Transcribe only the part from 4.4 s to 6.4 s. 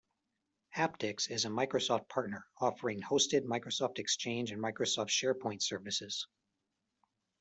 and Microsoft SharePoint services.